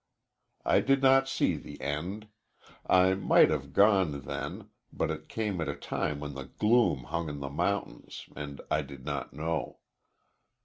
[0.65, 2.27] I did not see the end.
[2.87, 7.29] I might have gone, then, but it came at a time when the gloom hung
[7.29, 9.77] on the mountains and I did not know.